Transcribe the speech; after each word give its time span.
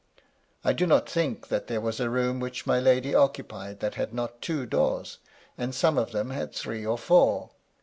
I 0.63 0.73
do 0.73 0.87
not 0.87 1.07
think 1.07 1.49
that 1.49 1.67
there 1.67 1.79
was 1.79 1.99
a 1.99 2.09
room 2.09 2.39
which 2.39 2.65
my 2.65 2.79
lady 2.79 3.13
occupied 3.13 3.81
that 3.81 3.93
had 3.93 4.15
not 4.15 4.41
two 4.41 4.65
doors, 4.65 5.19
and 5.59 5.75
some 5.75 5.95
of 5.95 6.11
them 6.11 6.31
had 6.31 6.53
three 6.55 6.83
or 6.83 6.97
four. 6.97 7.51